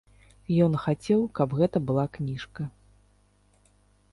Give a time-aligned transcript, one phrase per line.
[0.67, 2.61] Ён хацеў, каб гэта была кніжка.